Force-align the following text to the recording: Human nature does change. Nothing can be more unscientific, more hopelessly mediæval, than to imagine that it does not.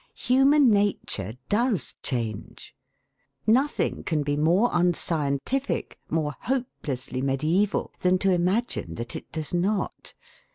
Human 0.17 0.67
nature 0.71 1.37
does 1.47 1.93
change. 2.01 2.75
Nothing 3.45 4.03
can 4.03 4.23
be 4.23 4.35
more 4.35 4.71
unscientific, 4.73 5.99
more 6.09 6.33
hopelessly 6.39 7.21
mediæval, 7.21 7.91
than 7.99 8.17
to 8.17 8.33
imagine 8.33 8.95
that 8.95 9.15
it 9.15 9.31
does 9.31 9.53
not. 9.53 10.15